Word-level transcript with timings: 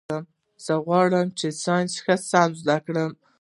زه 0.65 0.73
غواړم 0.85 1.27
چي 1.39 1.47
ساینس 1.63 1.93
ښه 2.03 2.15
سم 2.29 2.49
زده 2.61 2.77
کړم. 2.85 3.11